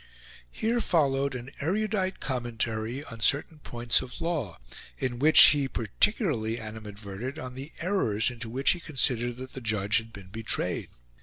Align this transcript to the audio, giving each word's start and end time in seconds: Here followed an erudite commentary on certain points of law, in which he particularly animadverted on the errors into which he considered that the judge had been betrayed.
Here 0.51 0.81
followed 0.81 1.35
an 1.35 1.51
erudite 1.59 2.19
commentary 2.19 3.03
on 3.03 3.19
certain 3.19 3.59
points 3.59 4.01
of 4.01 4.19
law, 4.19 4.57
in 4.97 5.19
which 5.19 5.39
he 5.49 5.67
particularly 5.67 6.57
animadverted 6.57 7.37
on 7.37 7.53
the 7.53 7.71
errors 7.81 8.31
into 8.31 8.49
which 8.49 8.71
he 8.71 8.79
considered 8.79 9.35
that 9.35 9.53
the 9.53 9.61
judge 9.61 9.97
had 9.99 10.11
been 10.11 10.29
betrayed. 10.29 10.89